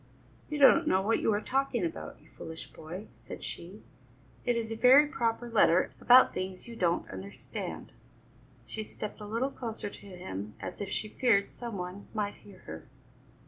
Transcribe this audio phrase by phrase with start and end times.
[0.49, 3.83] "You don't know what you are talking about, you foolish boy," said she;
[4.45, 7.91] "it is a very proper letter about things you don't understand."
[8.65, 12.61] She stepped a little closer to him as if she feared some one might hear
[12.65, 12.87] her.